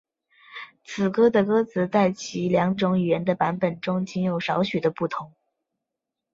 [0.83, 5.35] 此歌的歌词在其两种语言的版本中仅有少许的不同。